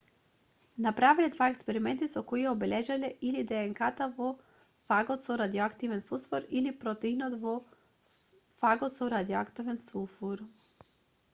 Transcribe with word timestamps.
направиле 0.83 1.27
два 1.33 1.47
експерименти 1.53 2.05
со 2.13 2.21
кои 2.29 2.45
ја 2.45 2.53
обележале 2.55 3.11
или 3.31 3.43
днк-та 3.51 4.07
во 4.15 4.29
фагот 4.91 5.21
со 5.25 5.35
радиоактивен 5.41 6.01
фосфор 6.07 6.47
или 6.61 6.73
протеинот 6.85 7.35
во 7.43 7.53
фагот 8.63 8.95
со 8.95 9.11
радиоактивен 9.17 9.79
сулфур 9.85 10.43